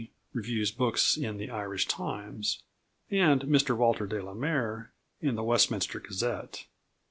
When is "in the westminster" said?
5.21-5.99